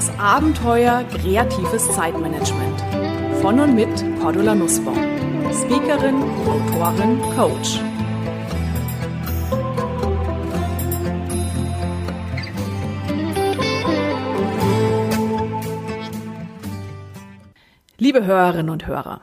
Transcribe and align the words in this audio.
Das 0.00 0.18
Abenteuer 0.18 1.04
kreatives 1.10 1.86
Zeitmanagement. 1.94 2.80
Von 3.42 3.60
und 3.60 3.74
mit 3.74 3.90
Cordula 4.18 4.54
Nussbaum. 4.54 4.96
Speakerin, 5.52 6.22
Autorin, 6.46 7.20
Coach. 7.36 7.82
Liebe 17.98 18.24
Hörerinnen 18.24 18.70
und 18.70 18.86
Hörer, 18.86 19.20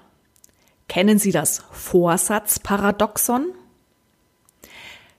kennen 0.88 1.18
Sie 1.18 1.32
das 1.32 1.64
Vorsatzparadoxon? 1.72 3.48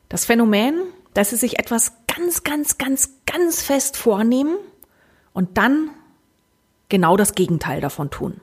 Das 0.09 0.25
Phänomen, 0.25 0.84
dass 1.14 1.30
Sie 1.30 1.36
sich 1.36 1.59
etwas 1.59 1.95
ganz, 2.06 2.45
ganz, 2.45 2.79
ganz, 2.79 3.11
ganz 3.27 3.61
fest 3.61 3.96
vornehmen 3.96 4.56
und 5.39 5.57
dann 5.57 5.91
genau 6.88 7.16
das 7.16 7.37
Gegenteil 7.37 7.80
davon 7.80 8.10
tun. 8.10 8.41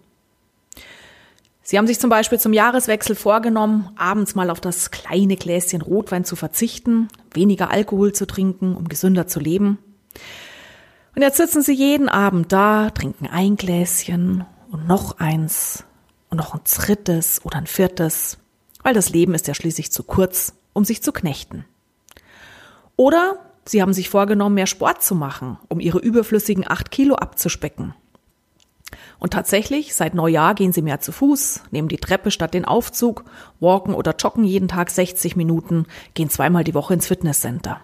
Sie 1.61 1.77
haben 1.77 1.87
sich 1.87 1.99
zum 1.99 2.09
Beispiel 2.09 2.39
zum 2.39 2.53
Jahreswechsel 2.53 3.17
vorgenommen, 3.17 3.89
abends 3.97 4.33
mal 4.33 4.49
auf 4.49 4.61
das 4.61 4.91
kleine 4.91 5.35
Gläschen 5.35 5.81
Rotwein 5.81 6.23
zu 6.23 6.37
verzichten, 6.37 7.09
weniger 7.33 7.69
Alkohol 7.69 8.13
zu 8.13 8.25
trinken, 8.25 8.77
um 8.77 8.87
gesünder 8.87 9.27
zu 9.27 9.41
leben. 9.41 9.77
Und 11.17 11.21
jetzt 11.21 11.35
sitzen 11.35 11.63
Sie 11.63 11.73
jeden 11.73 12.07
Abend 12.07 12.53
da, 12.53 12.91
trinken 12.91 13.27
ein 13.27 13.57
Gläschen 13.57 14.45
und 14.71 14.87
noch 14.87 15.19
eins 15.19 15.83
und 16.29 16.37
noch 16.37 16.53
ein 16.53 16.61
drittes 16.63 17.43
oder 17.43 17.57
ein 17.57 17.67
viertes, 17.67 18.37
weil 18.83 18.93
das 18.93 19.09
Leben 19.09 19.33
ist 19.33 19.49
ja 19.49 19.53
schließlich 19.53 19.91
zu 19.91 20.03
kurz, 20.03 20.53
um 20.71 20.85
sich 20.85 21.03
zu 21.03 21.11
knechten. 21.11 21.65
Oder 22.95 23.44
Sie 23.67 23.81
haben 23.81 23.93
sich 23.93 24.09
vorgenommen, 24.09 24.55
mehr 24.55 24.67
Sport 24.67 25.01
zu 25.01 25.15
machen, 25.15 25.57
um 25.69 25.79
Ihre 25.79 25.99
überflüssigen 25.99 26.65
acht 26.67 26.91
Kilo 26.91 27.15
abzuspecken. 27.15 27.95
Und 29.17 29.33
tatsächlich, 29.33 29.95
seit 29.95 30.13
Neujahr 30.13 30.53
gehen 30.53 30.71
Sie 30.71 30.83
mehr 30.83 30.99
zu 30.99 31.11
Fuß, 31.11 31.63
nehmen 31.71 31.87
die 31.87 31.97
Treppe 31.97 32.31
statt 32.31 32.53
den 32.53 32.65
Aufzug, 32.65 33.25
walken 33.59 33.95
oder 33.95 34.15
joggen 34.15 34.43
jeden 34.43 34.67
Tag 34.67 34.89
60 34.91 35.35
Minuten, 35.35 35.85
gehen 36.13 36.29
zweimal 36.29 36.63
die 36.63 36.75
Woche 36.75 36.93
ins 36.93 37.07
Fitnesscenter. 37.07 37.81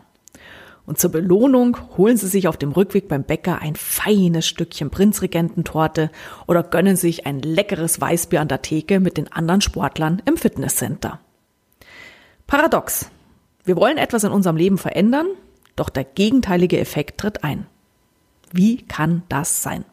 Und 0.85 0.99
zur 0.99 1.11
Belohnung 1.11 1.77
holen 1.97 2.17
Sie 2.17 2.27
sich 2.27 2.47
auf 2.47 2.57
dem 2.57 2.71
Rückweg 2.71 3.07
beim 3.07 3.23
Bäcker 3.23 3.59
ein 3.59 3.75
feines 3.75 4.47
Stückchen 4.47 4.89
Prinzregententorte 4.89 6.11
oder 6.47 6.63
gönnen 6.63 6.95
sich 6.95 7.25
ein 7.25 7.39
leckeres 7.39 8.01
Weißbier 8.01 8.41
an 8.41 8.47
der 8.47 8.61
Theke 8.61 8.99
mit 8.99 9.17
den 9.17 9.31
anderen 9.31 9.61
Sportlern 9.61 10.21
im 10.25 10.37
Fitnesscenter. 10.37 11.19
Paradox. 12.47 13.09
Wir 13.63 13.75
wollen 13.75 13.97
etwas 13.97 14.23
in 14.23 14.31
unserem 14.31 14.57
Leben 14.57 14.79
verändern, 14.79 15.27
doch 15.81 15.89
der 15.89 16.03
gegenteilige 16.03 16.79
Effekt 16.79 17.19
tritt 17.19 17.43
ein. 17.43 17.65
Wie 18.51 18.83
kann 18.83 19.23
das 19.29 19.63
sein? 19.63 19.83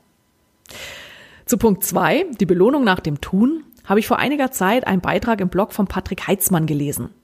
Zu 1.46 1.56
Punkt 1.56 1.82
zwei, 1.82 2.26
die 2.38 2.46
Belohnung 2.46 2.84
nach 2.84 3.00
dem 3.00 3.20
Tun, 3.20 3.64
habe 3.84 4.00
ich 4.00 4.06
vor 4.06 4.18
einiger 4.18 4.50
Zeit 4.50 4.86
einen 4.86 5.00
Beitrag 5.00 5.40
im 5.40 5.48
Blog 5.48 5.72
von 5.72 5.86
Patrick 5.86 6.26
Heitzmann 6.26 6.66
gelesen. 6.66 7.14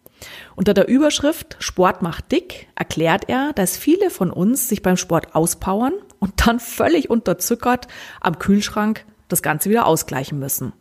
Unter 0.56 0.72
der 0.72 0.88
Überschrift 0.88 1.56
Sport 1.58 2.00
macht 2.00 2.32
dick 2.32 2.68
erklärt 2.74 3.24
er, 3.28 3.52
dass 3.52 3.76
viele 3.76 4.08
von 4.08 4.30
uns 4.30 4.68
sich 4.68 4.80
beim 4.80 4.96
Sport 4.96 5.34
auspowern 5.34 5.92
und 6.18 6.46
dann 6.46 6.58
völlig 6.58 7.10
unterzuckert 7.10 7.86
am 8.22 8.38
Kühlschrank 8.38 9.04
das 9.28 9.42
Ganze 9.42 9.68
wieder 9.68 9.84
ausgleichen 9.84 10.38
müssen. 10.38 10.72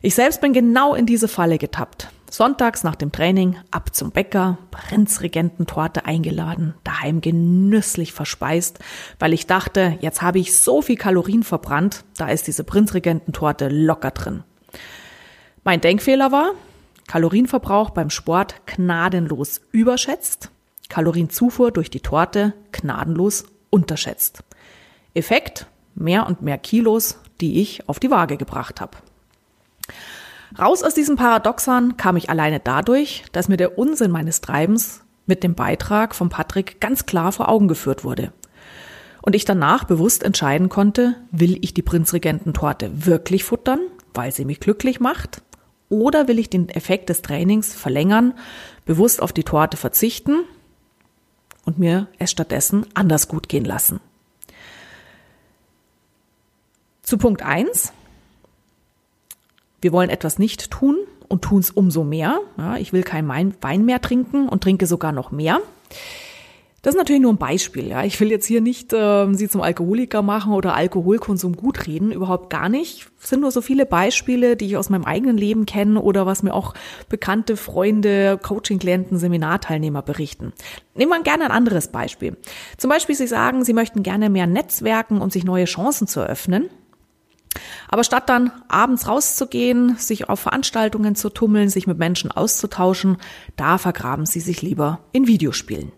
Ich 0.00 0.14
selbst 0.14 0.40
bin 0.40 0.52
genau 0.52 0.94
in 0.94 1.06
diese 1.06 1.26
Falle 1.26 1.58
getappt. 1.58 2.10
Sonntags 2.34 2.82
nach 2.82 2.96
dem 2.96 3.12
Training 3.12 3.58
ab 3.70 3.94
zum 3.94 4.10
Bäcker, 4.10 4.58
Prinzregententorte 4.72 6.04
eingeladen, 6.04 6.74
daheim 6.82 7.20
genüsslich 7.20 8.12
verspeist, 8.12 8.80
weil 9.20 9.32
ich 9.32 9.46
dachte, 9.46 9.98
jetzt 10.00 10.20
habe 10.20 10.40
ich 10.40 10.58
so 10.58 10.82
viel 10.82 10.96
Kalorien 10.96 11.44
verbrannt, 11.44 12.04
da 12.16 12.26
ist 12.26 12.48
diese 12.48 12.64
Prinzregententorte 12.64 13.68
locker 13.68 14.10
drin. 14.10 14.42
Mein 15.62 15.80
Denkfehler 15.80 16.32
war, 16.32 16.50
Kalorienverbrauch 17.06 17.90
beim 17.90 18.10
Sport 18.10 18.66
gnadenlos 18.66 19.60
überschätzt, 19.70 20.50
Kalorienzufuhr 20.88 21.70
durch 21.70 21.88
die 21.88 22.00
Torte 22.00 22.52
gnadenlos 22.72 23.44
unterschätzt. 23.70 24.42
Effekt, 25.14 25.68
mehr 25.94 26.26
und 26.26 26.42
mehr 26.42 26.58
Kilos, 26.58 27.16
die 27.40 27.60
ich 27.62 27.88
auf 27.88 28.00
die 28.00 28.10
Waage 28.10 28.36
gebracht 28.36 28.80
habe. 28.80 28.96
Raus 30.56 30.84
aus 30.84 30.94
diesem 30.94 31.16
Paradoxon 31.16 31.96
kam 31.96 32.16
ich 32.16 32.30
alleine 32.30 32.60
dadurch, 32.60 33.24
dass 33.32 33.48
mir 33.48 33.56
der 33.56 33.76
Unsinn 33.76 34.12
meines 34.12 34.40
Treibens 34.40 35.02
mit 35.26 35.42
dem 35.42 35.54
Beitrag 35.54 36.14
von 36.14 36.28
Patrick 36.28 36.80
ganz 36.80 37.06
klar 37.06 37.32
vor 37.32 37.48
Augen 37.48 37.66
geführt 37.66 38.04
wurde. 38.04 38.32
Und 39.20 39.34
ich 39.34 39.44
danach 39.44 39.84
bewusst 39.84 40.22
entscheiden 40.22 40.68
konnte, 40.68 41.16
will 41.32 41.58
ich 41.62 41.74
die 41.74 41.82
Prinzregententorte 41.82 43.06
wirklich 43.06 43.42
futtern, 43.42 43.80
weil 44.12 44.30
sie 44.30 44.44
mich 44.44 44.60
glücklich 44.60 45.00
macht, 45.00 45.42
oder 45.88 46.28
will 46.28 46.38
ich 46.38 46.50
den 46.50 46.68
Effekt 46.68 47.08
des 47.08 47.22
Trainings 47.22 47.74
verlängern, 47.74 48.34
bewusst 48.84 49.20
auf 49.20 49.32
die 49.32 49.44
Torte 49.44 49.76
verzichten 49.76 50.44
und 51.64 51.78
mir 51.78 52.06
es 52.18 52.30
stattdessen 52.30 52.86
anders 52.94 53.28
gut 53.28 53.48
gehen 53.48 53.64
lassen? 53.64 54.00
Zu 57.02 57.18
Punkt 57.18 57.42
eins: 57.42 57.92
Wir 59.84 59.92
wollen 59.92 60.08
etwas 60.08 60.38
nicht 60.38 60.70
tun 60.70 60.96
und 61.28 61.42
tun 61.42 61.58
es 61.58 61.70
umso 61.70 62.04
mehr. 62.04 62.40
Ja, 62.56 62.78
ich 62.78 62.94
will 62.94 63.02
kein 63.02 63.28
Wein 63.28 63.84
mehr 63.84 64.00
trinken 64.00 64.48
und 64.48 64.62
trinke 64.62 64.86
sogar 64.86 65.12
noch 65.12 65.30
mehr. 65.30 65.60
Das 66.80 66.94
ist 66.94 66.98
natürlich 66.98 67.20
nur 67.20 67.34
ein 67.34 67.38
Beispiel. 67.38 67.88
Ja. 67.88 68.02
Ich 68.02 68.18
will 68.18 68.30
jetzt 68.30 68.46
hier 68.46 68.62
nicht 68.62 68.94
äh, 68.94 69.26
Sie 69.34 69.46
zum 69.46 69.60
Alkoholiker 69.60 70.22
machen 70.22 70.54
oder 70.54 70.74
Alkoholkonsum 70.74 71.54
gut 71.54 71.86
reden, 71.86 72.12
überhaupt 72.12 72.48
gar 72.48 72.70
nicht. 72.70 73.08
Es 73.22 73.28
sind 73.28 73.42
nur 73.42 73.50
so 73.50 73.60
viele 73.60 73.84
Beispiele, 73.84 74.56
die 74.56 74.64
ich 74.64 74.78
aus 74.78 74.88
meinem 74.88 75.04
eigenen 75.04 75.36
Leben 75.36 75.66
kenne 75.66 76.00
oder 76.00 76.24
was 76.24 76.42
mir 76.42 76.54
auch 76.54 76.72
bekannte 77.10 77.58
Freunde, 77.58 78.38
Coaching-Klienten, 78.42 79.18
Seminarteilnehmer 79.18 80.00
berichten. 80.00 80.54
Nehmen 80.94 81.10
wir 81.10 81.22
gerne 81.22 81.44
ein 81.44 81.50
anderes 81.50 81.88
Beispiel. 81.88 82.38
Zum 82.78 82.88
Beispiel, 82.88 83.16
Sie 83.16 83.26
sagen, 83.26 83.66
Sie 83.66 83.74
möchten 83.74 84.02
gerne 84.02 84.30
mehr 84.30 84.46
Netzwerken, 84.46 85.20
um 85.20 85.28
sich 85.28 85.44
neue 85.44 85.66
Chancen 85.66 86.06
zu 86.06 86.20
eröffnen. 86.20 86.70
Aber 87.88 88.04
statt 88.04 88.28
dann 88.28 88.50
abends 88.68 89.08
rauszugehen, 89.08 89.96
sich 89.96 90.28
auf 90.28 90.40
Veranstaltungen 90.40 91.14
zu 91.14 91.30
tummeln, 91.30 91.68
sich 91.68 91.86
mit 91.86 91.98
Menschen 91.98 92.30
auszutauschen, 92.30 93.18
da 93.56 93.78
vergraben 93.78 94.26
Sie 94.26 94.40
sich 94.40 94.62
lieber 94.62 95.00
in 95.12 95.26
Videospielen. 95.26 95.92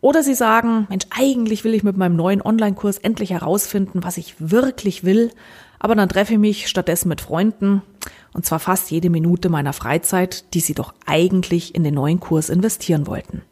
Oder 0.00 0.22
Sie 0.22 0.34
sagen, 0.34 0.86
Mensch, 0.88 1.06
eigentlich 1.10 1.64
will 1.64 1.74
ich 1.74 1.82
mit 1.82 1.96
meinem 1.96 2.16
neuen 2.16 2.42
Online-Kurs 2.42 2.98
endlich 2.98 3.30
herausfinden, 3.30 4.04
was 4.04 4.18
ich 4.18 4.36
wirklich 4.38 5.04
will, 5.04 5.32
aber 5.78 5.94
dann 5.94 6.08
treffe 6.08 6.34
ich 6.34 6.38
mich 6.38 6.68
stattdessen 6.68 7.08
mit 7.08 7.20
Freunden, 7.20 7.82
und 8.32 8.44
zwar 8.44 8.58
fast 8.58 8.90
jede 8.90 9.10
Minute 9.10 9.48
meiner 9.48 9.72
Freizeit, 9.72 10.52
die 10.54 10.60
Sie 10.60 10.74
doch 10.74 10.94
eigentlich 11.06 11.74
in 11.74 11.84
den 11.84 11.94
neuen 11.94 12.20
Kurs 12.20 12.50
investieren 12.50 13.06
wollten. 13.06 13.42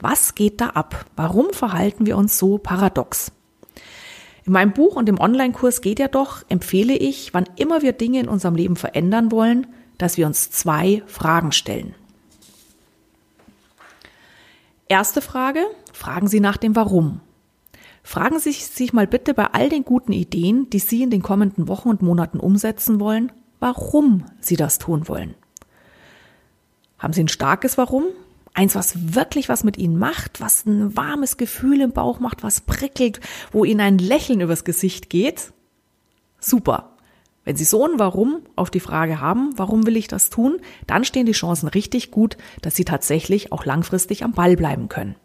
Was 0.00 0.34
geht 0.34 0.60
da 0.60 0.70
ab? 0.70 1.06
Warum 1.16 1.52
verhalten 1.52 2.06
wir 2.06 2.16
uns 2.16 2.38
so 2.38 2.58
paradox? 2.58 3.32
In 4.46 4.52
meinem 4.52 4.72
Buch 4.72 4.94
und 4.94 5.08
im 5.08 5.18
Online-Kurs 5.18 5.80
geht 5.80 5.98
ja 5.98 6.06
doch, 6.06 6.44
empfehle 6.48 6.96
ich, 6.96 7.34
wann 7.34 7.48
immer 7.56 7.82
wir 7.82 7.92
Dinge 7.92 8.20
in 8.20 8.28
unserem 8.28 8.54
Leben 8.54 8.76
verändern 8.76 9.32
wollen, 9.32 9.66
dass 9.98 10.16
wir 10.16 10.26
uns 10.26 10.50
zwei 10.50 11.02
Fragen 11.06 11.50
stellen. 11.50 11.94
Erste 14.88 15.20
Frage, 15.20 15.64
fragen 15.92 16.28
Sie 16.28 16.38
nach 16.38 16.58
dem 16.58 16.76
Warum. 16.76 17.20
Fragen 18.04 18.38
Sie 18.38 18.52
sich 18.52 18.92
mal 18.92 19.08
bitte 19.08 19.34
bei 19.34 19.46
all 19.46 19.68
den 19.68 19.84
guten 19.84 20.12
Ideen, 20.12 20.70
die 20.70 20.78
Sie 20.78 21.02
in 21.02 21.10
den 21.10 21.22
kommenden 21.22 21.66
Wochen 21.66 21.88
und 21.88 22.02
Monaten 22.02 22.38
umsetzen 22.38 23.00
wollen, 23.00 23.32
warum 23.58 24.26
Sie 24.38 24.54
das 24.54 24.78
tun 24.78 25.08
wollen. 25.08 25.34
Haben 26.98 27.12
Sie 27.12 27.24
ein 27.24 27.28
starkes 27.28 27.76
Warum? 27.76 28.04
Eins, 28.56 28.74
was 28.74 29.14
wirklich 29.14 29.50
was 29.50 29.64
mit 29.64 29.76
Ihnen 29.76 29.98
macht, 29.98 30.40
was 30.40 30.64
ein 30.64 30.96
warmes 30.96 31.36
Gefühl 31.36 31.82
im 31.82 31.92
Bauch 31.92 32.20
macht, 32.20 32.42
was 32.42 32.62
prickelt, 32.62 33.20
wo 33.52 33.66
Ihnen 33.66 33.82
ein 33.82 33.98
Lächeln 33.98 34.40
übers 34.40 34.64
Gesicht 34.64 35.10
geht? 35.10 35.52
Super. 36.40 36.96
Wenn 37.44 37.56
Sie 37.56 37.64
so 37.64 37.86
ein 37.86 37.98
Warum 37.98 38.38
auf 38.56 38.70
die 38.70 38.80
Frage 38.80 39.20
haben, 39.20 39.52
warum 39.56 39.86
will 39.86 39.94
ich 39.94 40.08
das 40.08 40.30
tun, 40.30 40.56
dann 40.86 41.04
stehen 41.04 41.26
die 41.26 41.32
Chancen 41.32 41.68
richtig 41.68 42.10
gut, 42.10 42.38
dass 42.62 42.74
Sie 42.74 42.86
tatsächlich 42.86 43.52
auch 43.52 43.66
langfristig 43.66 44.24
am 44.24 44.32
Ball 44.32 44.56
bleiben 44.56 44.88
können. 44.88 45.16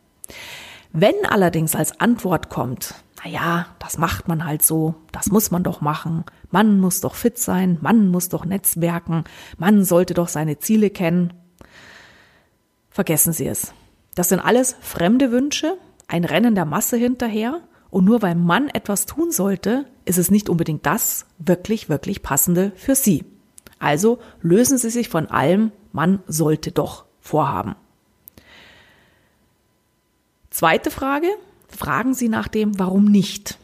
Wenn 0.92 1.16
allerdings 1.26 1.74
als 1.74 2.02
Antwort 2.02 2.50
kommt, 2.50 2.96
na 3.24 3.32
ja, 3.32 3.68
das 3.80 3.98
macht 3.98 4.28
man 4.28 4.44
halt 4.44 4.62
so, 4.62 4.96
das 5.14 5.32
muss 5.32 5.52
man 5.52 5.64
doch 5.64 5.80
machen, 5.80 6.26
man 6.50 6.82
muss 6.82 7.00
doch 7.00 7.16
fit 7.16 7.38
sein, 7.38 7.78
man 7.80 8.10
muss 8.10 8.28
doch 8.28 8.44
netzwerken, 8.44 9.24
man 9.58 9.86
sollte 9.86 10.14
doch 10.14 10.28
seine 10.28 10.60
Ziele 10.60 10.90
kennen, 10.90 11.32
vergessen 12.92 13.34
Sie 13.34 13.48
es. 13.48 13.74
Das 14.14 14.30
sind 14.30 14.40
alles 14.40 14.76
fremde 14.82 15.32
Wünsche, 15.32 15.78
ein 16.08 16.26
Rennen 16.26 16.54
der 16.54 16.66
Masse 16.66 16.98
hinterher 16.98 17.62
und 17.90 18.06
nur 18.06 18.22
weil 18.22 18.36
man 18.36 18.68
etwas 18.70 19.06
tun 19.06 19.32
sollte, 19.32 19.86
ist 20.06 20.18
es 20.18 20.30
nicht 20.30 20.50
unbedingt 20.50 20.86
das 20.86 21.26
wirklich, 21.40 21.90
wirklich 21.90 22.22
passende 22.22 22.72
für 22.76 22.96
Sie. 22.96 23.26
Also 23.80 24.20
lösen 24.42 24.78
Sie 24.78 24.90
sich 24.90 25.10
von 25.10 25.28
allem, 25.28 25.72
man 25.92 26.22
sollte 26.28 26.72
doch 26.72 27.06
vorhaben. 27.20 27.76
Zweite 30.50 30.92
Frage, 30.92 31.28
fragen 31.68 32.14
Sie 32.14 32.30
nach 32.30 32.48
dem 32.48 32.78
Warum 32.78 33.06
nicht. 33.06 33.58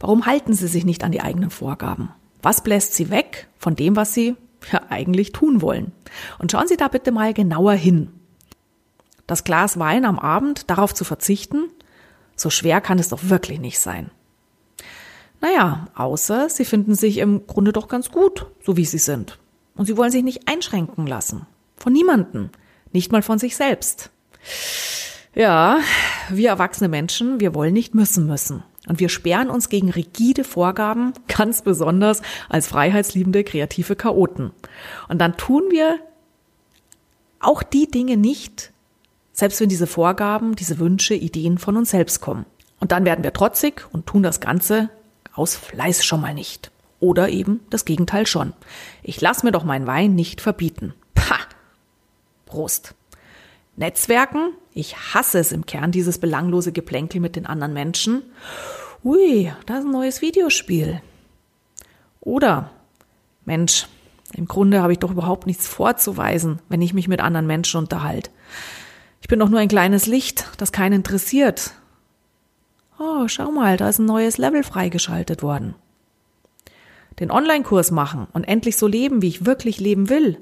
Warum 0.00 0.26
halten 0.26 0.52
Sie 0.52 0.68
sich 0.68 0.84
nicht 0.84 1.04
an 1.04 1.12
die 1.12 1.20
eigenen 1.20 1.50
Vorgaben? 1.50 2.10
Was 2.42 2.62
bläst 2.62 2.94
Sie 2.94 3.10
weg 3.10 3.48
von 3.58 3.74
dem, 3.74 3.96
was 3.96 4.14
Sie 4.14 4.36
ja 4.72 4.82
eigentlich 4.88 5.32
tun 5.32 5.62
wollen? 5.62 5.92
Und 6.38 6.52
schauen 6.52 6.68
Sie 6.68 6.76
da 6.76 6.88
bitte 6.88 7.12
mal 7.12 7.34
genauer 7.34 7.74
hin. 7.74 8.10
Das 9.26 9.44
Glas 9.44 9.78
Wein 9.78 10.04
am 10.04 10.18
Abend 10.18 10.70
darauf 10.70 10.94
zu 10.94 11.04
verzichten, 11.04 11.70
so 12.34 12.50
schwer 12.50 12.80
kann 12.80 12.98
es 12.98 13.08
doch 13.08 13.28
wirklich 13.28 13.60
nicht 13.60 13.78
sein. 13.78 14.10
Naja, 15.40 15.88
außer 15.94 16.48
Sie 16.48 16.64
finden 16.64 16.94
sich 16.94 17.18
im 17.18 17.46
Grunde 17.46 17.72
doch 17.72 17.88
ganz 17.88 18.10
gut, 18.10 18.46
so 18.64 18.76
wie 18.76 18.84
Sie 18.84 18.98
sind. 18.98 19.38
Und 19.76 19.86
Sie 19.86 19.96
wollen 19.96 20.10
sich 20.10 20.24
nicht 20.24 20.48
einschränken 20.48 21.06
lassen. 21.06 21.46
Von 21.76 21.92
niemanden. 21.92 22.50
Nicht 22.92 23.12
mal 23.12 23.22
von 23.22 23.38
sich 23.38 23.54
selbst. 23.56 24.10
Ja, 25.34 25.78
wir 26.30 26.48
erwachsene 26.48 26.88
Menschen, 26.88 27.38
wir 27.38 27.54
wollen 27.54 27.74
nicht 27.74 27.94
müssen 27.94 28.26
müssen. 28.26 28.64
Und 28.88 29.00
wir 29.00 29.10
sperren 29.10 29.50
uns 29.50 29.68
gegen 29.68 29.90
rigide 29.90 30.44
Vorgaben, 30.44 31.12
ganz 31.28 31.62
besonders 31.62 32.22
als 32.48 32.66
freiheitsliebende 32.66 33.44
kreative 33.44 33.94
Chaoten. 33.94 34.50
Und 35.08 35.18
dann 35.20 35.36
tun 35.36 35.64
wir 35.70 36.00
auch 37.38 37.62
die 37.62 37.88
Dinge 37.88 38.16
nicht, 38.16 38.72
selbst 39.32 39.60
wenn 39.60 39.68
diese 39.68 39.86
Vorgaben, 39.86 40.56
diese 40.56 40.78
Wünsche, 40.78 41.14
Ideen 41.14 41.58
von 41.58 41.76
uns 41.76 41.90
selbst 41.90 42.20
kommen. 42.20 42.46
Und 42.80 42.90
dann 42.90 43.04
werden 43.04 43.22
wir 43.22 43.32
trotzig 43.32 43.86
und 43.92 44.06
tun 44.06 44.22
das 44.22 44.40
Ganze 44.40 44.90
aus 45.34 45.54
Fleiß 45.54 46.04
schon 46.04 46.20
mal 46.20 46.34
nicht. 46.34 46.70
Oder 47.00 47.28
eben 47.28 47.60
das 47.70 47.84
Gegenteil 47.84 48.26
schon. 48.26 48.54
Ich 49.04 49.20
lass 49.20 49.44
mir 49.44 49.52
doch 49.52 49.62
meinen 49.62 49.86
Wein 49.86 50.14
nicht 50.14 50.40
verbieten. 50.40 50.94
Pah! 51.14 51.38
Prost. 52.46 52.94
Netzwerken, 53.78 54.54
ich 54.74 54.96
hasse 55.14 55.38
es 55.38 55.52
im 55.52 55.64
Kern, 55.64 55.92
dieses 55.92 56.18
belanglose 56.18 56.72
Geplänkel 56.72 57.20
mit 57.20 57.36
den 57.36 57.46
anderen 57.46 57.72
Menschen. 57.72 58.22
Ui, 59.04 59.52
da 59.66 59.78
ist 59.78 59.84
ein 59.84 59.92
neues 59.92 60.20
Videospiel. 60.20 61.00
Oder, 62.20 62.70
Mensch, 63.44 63.86
im 64.34 64.46
Grunde 64.46 64.82
habe 64.82 64.92
ich 64.92 64.98
doch 64.98 65.12
überhaupt 65.12 65.46
nichts 65.46 65.68
vorzuweisen, 65.68 66.58
wenn 66.68 66.82
ich 66.82 66.92
mich 66.92 67.06
mit 67.06 67.20
anderen 67.20 67.46
Menschen 67.46 67.78
unterhalte. 67.78 68.30
Ich 69.20 69.28
bin 69.28 69.38
doch 69.38 69.48
nur 69.48 69.60
ein 69.60 69.68
kleines 69.68 70.06
Licht, 70.06 70.48
das 70.58 70.72
keinen 70.72 70.94
interessiert. 70.94 71.72
Oh, 72.98 73.28
schau 73.28 73.52
mal, 73.52 73.76
da 73.76 73.88
ist 73.88 74.00
ein 74.00 74.06
neues 74.06 74.38
Level 74.38 74.64
freigeschaltet 74.64 75.42
worden. 75.42 75.76
Den 77.20 77.30
Online-Kurs 77.30 77.92
machen 77.92 78.26
und 78.32 78.44
endlich 78.44 78.76
so 78.76 78.88
leben, 78.88 79.22
wie 79.22 79.28
ich 79.28 79.46
wirklich 79.46 79.78
leben 79.78 80.08
will. 80.08 80.38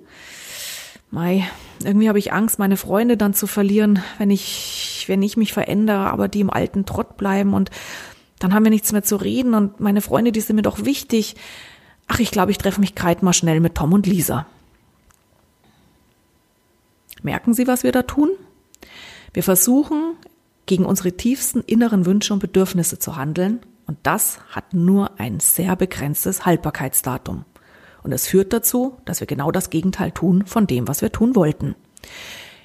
Mai, 1.11 1.49
irgendwie 1.85 2.09
habe 2.09 2.19
ich 2.19 2.33
Angst, 2.33 2.59
meine 2.59 2.77
Freunde 2.77 3.17
dann 3.17 3.33
zu 3.33 3.47
verlieren, 3.47 4.03
wenn 4.19 4.31
ich, 4.31 5.05
wenn 5.07 5.23
ich 5.23 5.37
mich 5.37 5.53
verändere, 5.53 6.11
aber 6.11 6.29
die 6.29 6.41
im 6.41 6.51
alten 6.51 6.85
Trott 6.85 7.17
bleiben 7.17 7.55
und 7.55 7.71
dann 8.39 8.53
haben 8.53 8.65
wir 8.65 8.71
nichts 8.71 8.93
mehr 8.93 9.05
zu 9.05 9.17
reden 9.17 9.55
und 9.55 9.81
meine 9.81 10.03
Freunde, 10.03 10.33
die 10.33 10.41
sind 10.41 10.57
mir 10.57 10.63
doch 10.63 10.85
wichtig. 10.85 11.37
Ach, 12.07 12.19
ich 12.19 12.31
glaube, 12.31 12.51
ich 12.51 12.59
treffe 12.59 12.81
mich 12.81 12.95
gerade 12.95 13.25
mal 13.25 13.33
schnell 13.33 13.61
mit 13.61 13.75
Tom 13.75 13.93
und 13.93 14.07
Lisa. 14.07 14.47
Merken 17.23 17.55
Sie, 17.55 17.67
was 17.67 17.83
wir 17.83 17.93
da 17.93 18.03
tun? 18.03 18.31
Wir 19.33 19.43
versuchen, 19.43 20.17
gegen 20.67 20.85
unsere 20.85 21.13
tiefsten 21.13 21.61
inneren 21.61 22.05
Wünsche 22.05 22.33
und 22.33 22.41
Bedürfnisse 22.41 22.99
zu 22.99 23.17
handeln 23.17 23.61
und 23.87 23.99
das 24.03 24.39
hat 24.51 24.75
nur 24.75 25.19
ein 25.19 25.41
sehr 25.41 25.77
begrenztes 25.77 26.45
Haltbarkeitsdatum. 26.45 27.45
Und 28.07 28.13
es 28.13 28.29
führt 28.29 28.53
dazu, 28.53 28.99
dass 29.05 29.19
wir 29.19 29.27
genau 29.27 29.51
das 29.51 29.69
Gegenteil 29.69 30.13
tun 30.13 30.47
von 30.47 30.69
dem, 30.69 30.87
was 30.87 31.03
wir 31.03 31.11
tun 31.11 31.35
wollten. 31.35 31.75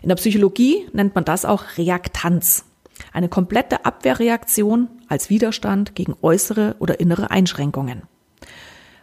In 0.03 0.09
der 0.09 0.15
Psychologie 0.15 0.87
nennt 0.93 1.15
man 1.15 1.25
das 1.25 1.45
auch 1.45 1.63
Reaktanz. 1.79 2.63
Eine 3.11 3.27
komplette 3.27 3.83
Abwehrreaktion 3.83 4.87
als 5.07 5.31
Widerstand 5.31 5.95
gegen 5.95 6.13
äußere 6.21 6.75
oder 6.77 6.99
innere 6.99 7.31
Einschränkungen. 7.31 8.03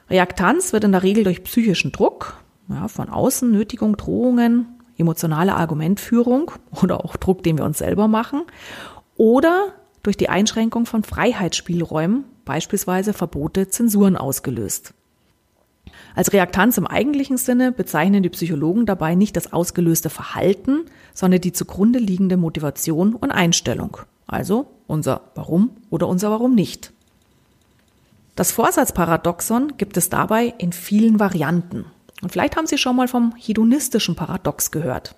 Reaktanz 0.09 0.73
wird 0.73 0.85
in 0.85 0.93
der 0.93 1.03
Regel 1.03 1.25
durch 1.25 1.43
psychischen 1.43 1.91
Druck, 1.91 2.41
ja, 2.69 2.87
von 2.87 3.09
außen, 3.09 3.51
Nötigung, 3.51 3.97
Drohungen, 3.97 4.79
emotionale 4.97 5.57
Argumentführung 5.57 6.53
oder 6.71 7.05
auch 7.05 7.17
Druck, 7.17 7.43
den 7.43 7.59
wir 7.59 7.65
uns 7.65 7.79
selber 7.79 8.07
machen, 8.07 8.43
oder 9.17 9.75
durch 10.05 10.17
die 10.17 10.29
Einschränkung 10.29 10.87
von 10.87 11.03
Freiheitsspielräumen, 11.03 12.27
beispielsweise 12.45 13.13
Verbote, 13.13 13.71
Zensuren 13.71 14.17
ausgelöst. 14.17 14.95
Als 16.19 16.33
Reaktanz 16.33 16.77
im 16.77 16.87
eigentlichen 16.89 17.37
Sinne 17.37 17.71
bezeichnen 17.71 18.25
die 18.25 18.29
Psychologen 18.29 18.87
dabei 18.87 19.15
nicht 19.15 19.37
das 19.37 19.53
ausgelöste 19.53 20.11
Verhalten, 20.11 20.87
sondern 21.15 21.41
die 21.41 21.53
zugrunde 21.53 22.01
liegende 22.01 22.37
Motivation 22.37 23.15
und 23.15 23.31
Einstellung. 23.31 23.99
Also 24.27 24.67
unser 24.89 25.21
Warum 25.37 25.71
oder 25.91 26.09
unser 26.09 26.33
Warum 26.33 26.57
nicht. 26.57 26.93
Das 28.35 28.51
Vorsatzparadoxon 28.51 29.75
gibt 29.77 29.97
es 29.97 30.09
dabei 30.11 30.53
in 30.59 30.73
vielen 30.73 31.21
Varianten. 31.21 31.85
Und 32.21 32.33
vielleicht 32.33 32.57
haben 32.57 32.67
Sie 32.67 32.79
schon 32.79 32.97
mal 32.97 33.07
vom 33.07 33.33
hedonistischen 33.37 34.17
Paradox 34.17 34.73
gehört. 34.73 35.15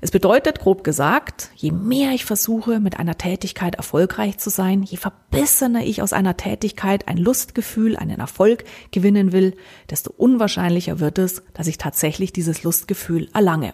Es 0.00 0.10
bedeutet, 0.10 0.60
grob 0.60 0.84
gesagt, 0.84 1.50
je 1.54 1.72
mehr 1.72 2.12
ich 2.12 2.24
versuche, 2.24 2.80
mit 2.80 2.98
einer 2.98 3.16
Tätigkeit 3.16 3.76
erfolgreich 3.76 4.38
zu 4.38 4.50
sein, 4.50 4.82
je 4.82 4.98
verbissener 4.98 5.84
ich 5.84 6.02
aus 6.02 6.12
einer 6.12 6.36
Tätigkeit 6.36 7.08
ein 7.08 7.16
Lustgefühl, 7.16 7.96
einen 7.96 8.20
Erfolg 8.20 8.64
gewinnen 8.90 9.32
will, 9.32 9.56
desto 9.90 10.12
unwahrscheinlicher 10.16 11.00
wird 11.00 11.18
es, 11.18 11.42
dass 11.54 11.66
ich 11.66 11.78
tatsächlich 11.78 12.32
dieses 12.32 12.62
Lustgefühl 12.62 13.28
erlange. 13.32 13.72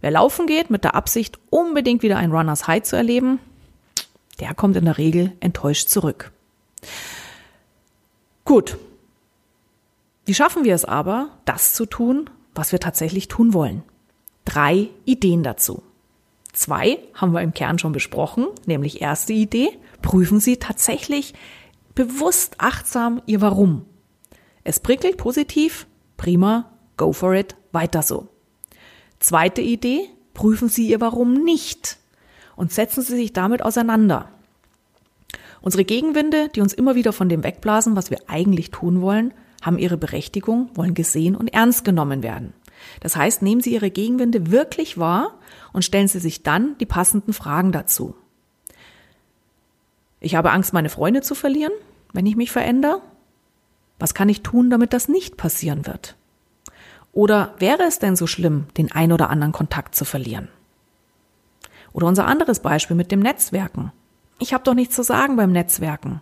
Wer 0.00 0.12
laufen 0.12 0.46
geht 0.46 0.70
mit 0.70 0.84
der 0.84 0.94
Absicht, 0.94 1.38
unbedingt 1.50 2.02
wieder 2.02 2.16
ein 2.16 2.32
Runners 2.32 2.66
High 2.66 2.82
zu 2.82 2.96
erleben, 2.96 3.38
der 4.40 4.54
kommt 4.54 4.76
in 4.76 4.86
der 4.86 4.96
Regel 4.96 5.32
enttäuscht 5.40 5.88
zurück. 5.88 6.32
Gut. 8.46 8.78
Wie 10.24 10.34
schaffen 10.34 10.64
wir 10.64 10.74
es 10.74 10.86
aber, 10.86 11.38
das 11.44 11.74
zu 11.74 11.84
tun, 11.84 12.30
was 12.54 12.72
wir 12.72 12.80
tatsächlich 12.80 13.28
tun 13.28 13.52
wollen? 13.52 13.82
Drei 14.50 14.88
Ideen 15.04 15.42
dazu. 15.42 15.82
Zwei 16.52 16.98
haben 17.14 17.32
wir 17.32 17.40
im 17.42 17.54
Kern 17.54 17.78
schon 17.78 17.92
besprochen, 17.92 18.48
nämlich 18.66 19.00
erste 19.00 19.32
Idee, 19.32 19.68
prüfen 20.02 20.40
Sie 20.40 20.56
tatsächlich 20.56 21.34
bewusst 21.94 22.56
achtsam 22.58 23.22
Ihr 23.26 23.40
Warum. 23.40 23.84
Es 24.64 24.80
prickelt 24.80 25.16
positiv, 25.16 25.86
prima, 26.16 26.72
go 26.96 27.12
for 27.12 27.34
it, 27.34 27.54
weiter 27.70 28.02
so. 28.02 28.28
Zweite 29.20 29.60
Idee, 29.60 30.08
prüfen 30.34 30.68
Sie 30.68 30.88
Ihr 30.88 31.00
Warum 31.00 31.44
nicht 31.44 31.98
und 32.56 32.72
setzen 32.72 33.02
Sie 33.02 33.14
sich 33.14 33.32
damit 33.32 33.62
auseinander. 33.62 34.30
Unsere 35.60 35.84
Gegenwinde, 35.84 36.48
die 36.48 36.60
uns 36.60 36.72
immer 36.72 36.96
wieder 36.96 37.12
von 37.12 37.28
dem 37.28 37.44
wegblasen, 37.44 37.94
was 37.94 38.10
wir 38.10 38.18
eigentlich 38.26 38.70
tun 38.70 39.00
wollen, 39.00 39.32
haben 39.62 39.78
ihre 39.78 39.98
Berechtigung, 39.98 40.70
wollen 40.74 40.94
gesehen 40.94 41.36
und 41.36 41.52
ernst 41.52 41.84
genommen 41.84 42.22
werden. 42.22 42.54
Das 43.00 43.16
heißt, 43.16 43.42
nehmen 43.42 43.60
Sie 43.60 43.72
Ihre 43.72 43.90
Gegenwinde 43.90 44.50
wirklich 44.50 44.98
wahr 44.98 45.38
und 45.72 45.84
stellen 45.84 46.08
Sie 46.08 46.20
sich 46.20 46.42
dann 46.42 46.76
die 46.78 46.86
passenden 46.86 47.32
Fragen 47.32 47.72
dazu. 47.72 48.14
Ich 50.20 50.34
habe 50.34 50.52
Angst, 50.52 50.72
meine 50.72 50.90
Freunde 50.90 51.22
zu 51.22 51.34
verlieren, 51.34 51.72
wenn 52.12 52.26
ich 52.26 52.36
mich 52.36 52.50
verändere. 52.50 53.00
Was 53.98 54.14
kann 54.14 54.28
ich 54.28 54.42
tun, 54.42 54.70
damit 54.70 54.92
das 54.92 55.08
nicht 55.08 55.36
passieren 55.36 55.86
wird? 55.86 56.16
Oder 57.12 57.54
wäre 57.58 57.82
es 57.84 57.98
denn 57.98 58.16
so 58.16 58.26
schlimm, 58.26 58.66
den 58.76 58.92
ein 58.92 59.12
oder 59.12 59.30
anderen 59.30 59.52
Kontakt 59.52 59.94
zu 59.94 60.04
verlieren? 60.04 60.48
Oder 61.92 62.06
unser 62.06 62.26
anderes 62.26 62.60
Beispiel 62.60 62.96
mit 62.96 63.10
dem 63.10 63.20
Netzwerken. 63.20 63.92
Ich 64.38 64.54
habe 64.54 64.64
doch 64.64 64.74
nichts 64.74 64.94
zu 64.94 65.02
sagen 65.02 65.36
beim 65.36 65.52
Netzwerken. 65.52 66.20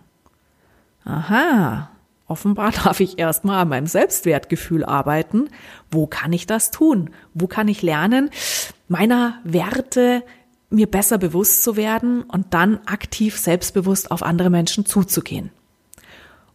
Aha, 1.05 1.89
Offenbar 2.29 2.71
darf 2.71 2.99
ich 3.01 3.19
erstmal 3.19 3.63
an 3.63 3.69
meinem 3.69 3.87
Selbstwertgefühl 3.87 4.85
arbeiten. 4.85 5.49
Wo 5.91 6.07
kann 6.07 6.31
ich 6.31 6.45
das 6.45 6.71
tun? 6.71 7.09
Wo 7.33 7.47
kann 7.47 7.67
ich 7.67 7.81
lernen, 7.81 8.29
meiner 8.87 9.39
Werte 9.43 10.23
mir 10.69 10.85
besser 10.85 11.17
bewusst 11.17 11.63
zu 11.63 11.75
werden 11.75 12.21
und 12.21 12.53
dann 12.53 12.79
aktiv 12.85 13.37
selbstbewusst 13.37 14.11
auf 14.11 14.21
andere 14.21 14.51
Menschen 14.51 14.85
zuzugehen? 14.85 15.49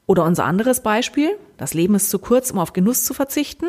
Oder 0.07 0.25
unser 0.25 0.45
anderes 0.45 0.81
Beispiel, 0.81 1.37
das 1.57 1.75
Leben 1.75 1.97
ist 1.97 2.09
zu 2.09 2.21
kurz, 2.21 2.52
um 2.52 2.59
auf 2.59 2.73
Genuss 2.73 3.04
zu 3.04 3.12
verzichten. 3.12 3.66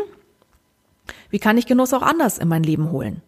Wie 1.31 1.39
kann 1.39 1.57
ich 1.57 1.65
Genuss 1.65 1.93
auch 1.93 2.03
anders 2.03 2.37
in 2.37 2.47
mein 2.47 2.63
Leben 2.63 2.91
holen? 2.91 3.23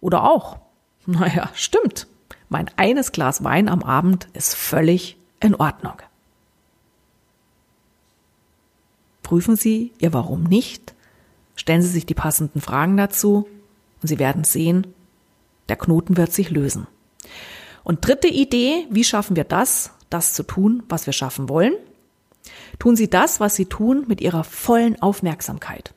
Oder 0.00 0.24
auch, 0.24 0.58
naja, 1.06 1.48
stimmt, 1.54 2.06
mein 2.50 2.70
eines 2.76 3.12
Glas 3.12 3.44
Wein 3.44 3.68
am 3.68 3.82
Abend 3.82 4.28
ist 4.34 4.54
völlig 4.56 5.16
in 5.40 5.54
Ordnung. 5.54 5.94
Prüfen 9.30 9.54
Sie 9.54 9.92
Ihr 10.00 10.12
Warum 10.12 10.42
nicht, 10.42 10.92
stellen 11.54 11.82
Sie 11.82 11.88
sich 11.88 12.04
die 12.04 12.14
passenden 12.14 12.60
Fragen 12.60 12.96
dazu 12.96 13.46
und 14.02 14.08
Sie 14.08 14.18
werden 14.18 14.42
sehen, 14.42 14.88
der 15.68 15.76
Knoten 15.76 16.16
wird 16.16 16.32
sich 16.32 16.50
lösen. 16.50 16.88
Und 17.84 18.04
dritte 18.04 18.26
Idee, 18.26 18.88
wie 18.90 19.04
schaffen 19.04 19.36
wir 19.36 19.44
das, 19.44 19.92
das 20.10 20.34
zu 20.34 20.42
tun, 20.42 20.82
was 20.88 21.06
wir 21.06 21.12
schaffen 21.12 21.48
wollen? 21.48 21.74
Tun 22.80 22.96
Sie 22.96 23.08
das, 23.08 23.38
was 23.38 23.54
Sie 23.54 23.66
tun, 23.66 24.04
mit 24.08 24.20
Ihrer 24.20 24.42
vollen 24.42 25.00
Aufmerksamkeit. 25.00 25.94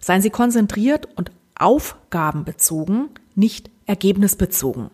Seien 0.00 0.20
Sie 0.20 0.30
konzentriert 0.30 1.06
und 1.14 1.30
aufgabenbezogen, 1.56 3.10
nicht 3.36 3.70
ergebnisbezogen. 3.86 4.90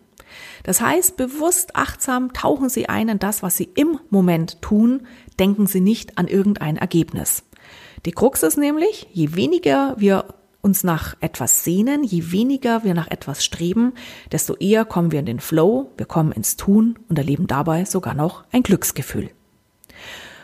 Das 0.61 0.81
heißt, 0.81 1.17
bewusst 1.17 1.75
achtsam 1.75 2.31
tauchen 2.31 2.69
Sie 2.69 2.87
ein 2.87 3.09
in 3.09 3.17
das, 3.17 3.41
was 3.41 3.57
Sie 3.57 3.69
im 3.73 3.99
Moment 4.11 4.61
tun, 4.61 5.07
denken 5.39 5.65
Sie 5.65 5.81
nicht 5.81 6.19
an 6.19 6.27
irgendein 6.27 6.77
Ergebnis. 6.77 7.43
Die 8.05 8.11
Krux 8.11 8.41
ist 8.41 8.57
nämlich, 8.57 9.07
je 9.11 9.35
weniger 9.35 9.95
wir 9.97 10.25
uns 10.61 10.83
nach 10.83 11.15
etwas 11.21 11.63
sehnen, 11.63 12.03
je 12.03 12.31
weniger 12.31 12.83
wir 12.83 12.93
nach 12.93 13.09
etwas 13.09 13.43
streben, 13.43 13.93
desto 14.31 14.55
eher 14.55 14.85
kommen 14.85 15.11
wir 15.11 15.19
in 15.19 15.25
den 15.25 15.39
Flow, 15.39 15.91
wir 15.97 16.05
kommen 16.05 16.31
ins 16.31 16.55
Tun 16.55 16.97
und 17.09 17.17
erleben 17.17 17.47
dabei 17.47 17.85
sogar 17.85 18.13
noch 18.13 18.43
ein 18.51 18.63
Glücksgefühl. 18.63 19.29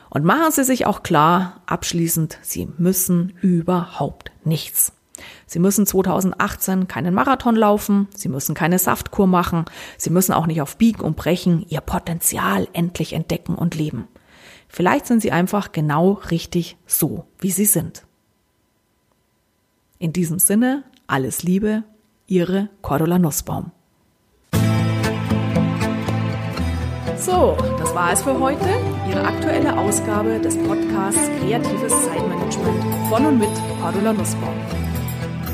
Und 0.10 0.24
machen 0.24 0.52
Sie 0.52 0.64
sich 0.64 0.86
auch 0.86 1.04
klar, 1.04 1.62
abschließend, 1.66 2.40
Sie 2.42 2.68
müssen 2.78 3.34
überhaupt 3.42 4.32
nichts. 4.44 4.94
Sie 5.46 5.60
müssen 5.60 5.86
2018 5.86 6.88
keinen 6.88 7.14
Marathon 7.14 7.56
laufen, 7.56 8.08
Sie 8.16 8.30
müssen 8.30 8.54
keine 8.54 8.80
Saftkur 8.80 9.28
machen, 9.28 9.66
Sie 9.98 10.12
müssen 10.12 10.34
auch 10.34 10.46
nicht 10.46 10.62
auf 10.62 10.78
Bieg 10.78 11.02
und 11.02 11.18
Brechen 11.18 11.66
Ihr 11.70 11.82
Potenzial 11.82 12.68
endlich 12.74 13.14
entdecken 13.14 13.56
und 13.56 13.76
leben. 13.76 14.08
Vielleicht 14.78 15.08
sind 15.08 15.24
Sie 15.24 15.32
einfach 15.32 15.72
genau 15.72 16.22
richtig 16.30 16.78
so, 16.86 17.26
wie 17.40 17.50
Sie 17.50 17.66
sind. 17.66 18.06
In 19.98 20.14
diesem 20.14 20.38
Sinne, 20.38 20.84
alles 21.08 21.42
Liebe, 21.42 21.84
Ihre 22.28 22.70
Cordula 22.84 23.18
Nussbaum. 23.18 23.72
So, 27.18 27.58
das 27.80 27.96
war 27.96 28.14
es 28.14 28.22
für 28.22 28.40
heute. 28.40 28.70
Ihre 29.10 29.24
aktuelle 29.24 29.76
Ausgabe 29.76 30.40
des 30.40 30.56
Podcasts 30.56 31.28
Kreatives 31.40 31.94
Zeitmanagement 32.06 32.84
von 33.10 33.26
und 33.26 33.40
mit 33.40 33.50
Cordula 33.82 34.14
Nussbaum. 34.14 34.67